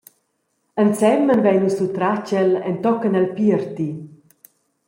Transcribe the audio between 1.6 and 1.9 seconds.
nus lu